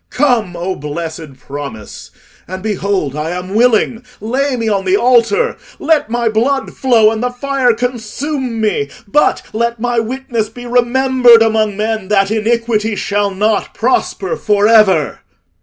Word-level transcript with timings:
Come, 0.09 0.55
O 0.55 0.75
blessed 0.75 1.35
promise; 1.37 2.09
and 2.47 2.63
behold, 2.63 3.15
I 3.15 3.29
am 3.37 3.53
willing—lay 3.53 4.55
me 4.55 4.67
on 4.67 4.83
the 4.83 4.97
altar: 4.97 5.57
let 5.77 6.09
my 6.09 6.27
blood 6.27 6.73
flow 6.75 7.11
and 7.11 7.21
the 7.21 7.29
fire 7.29 7.71
consume 7.75 8.59
me; 8.59 8.89
but 9.07 9.43
let 9.53 9.79
my 9.79 9.99
witness 9.99 10.49
be 10.49 10.65
remembered 10.65 11.43
among 11.43 11.77
men, 11.77 12.07
that 12.07 12.31
iniquity 12.31 12.95
shall 12.95 13.29
not 13.29 13.75
prosper 13.75 14.35
for 14.35 14.67
ever." 14.67 15.19